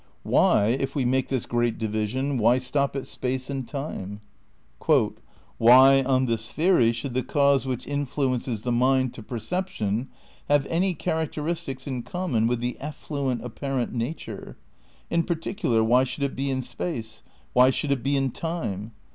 [0.23, 4.21] Why, if we make this great division, why stop at space and time?
[4.87, 10.09] "Why— on this theory— should the cause which influences the mind to perception
[10.49, 14.57] have any characteristics in common with the effluent apparent nature?
[15.11, 17.21] In particular, why should it be in space?
[17.53, 18.93] Why should it be in time?